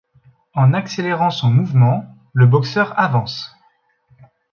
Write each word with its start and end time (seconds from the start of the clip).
En 0.55 0.73
accélérant 0.73 1.29
son 1.29 1.51
mouvement, 1.51 2.07
le 2.33 2.47
boxeur 2.47 2.99
avance. 2.99 3.55